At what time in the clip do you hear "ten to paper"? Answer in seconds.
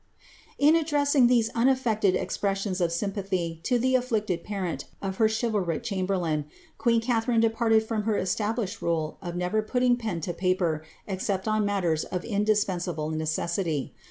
10.01-10.81